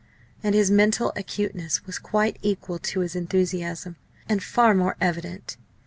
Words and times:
And 0.41 0.55
his 0.55 0.71
mental 0.71 1.13
acuteness 1.15 1.85
was 1.85 1.99
quite 1.99 2.39
equal 2.41 2.79
to 2.79 3.01
his 3.01 3.15
enthusiasm, 3.15 3.97
and 4.27 4.41
far 4.41 4.73
more 4.73 4.95
evident. 4.99 5.57